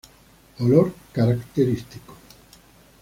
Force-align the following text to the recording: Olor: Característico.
Olor: 0.59 0.91
Característico. 1.13 2.15